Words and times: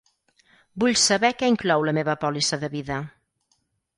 Vull 0.83 0.95
saber 1.01 1.31
què 1.41 1.51
inclou 1.51 1.85
la 1.89 1.95
meva 1.99 2.17
pòlissa 2.25 2.61
de 2.65 2.73
vida. 2.75 3.01